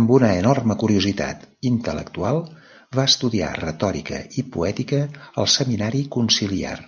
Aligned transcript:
Amb 0.00 0.10
una 0.16 0.28
enorme 0.40 0.76
curiositat 0.82 1.46
intel·lectual, 1.70 2.42
va 2.98 3.06
estudiar 3.14 3.50
retòrica 3.62 4.22
i 4.44 4.48
poètica 4.58 5.02
al 5.44 5.52
Seminari 5.58 6.08
Conciliar. 6.20 6.78